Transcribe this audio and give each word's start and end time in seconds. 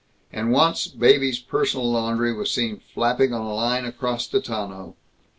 And 0.33 0.51
once 0.51 0.87
baby's 0.87 1.37
personal 1.37 1.91
laundry 1.91 2.33
was 2.33 2.49
seen 2.49 2.81
flapping 2.91 3.35
on 3.35 3.41
a 3.41 3.53
line 3.53 3.85
across 3.85 4.33
a 4.33 4.41
tonneau! 4.41 4.95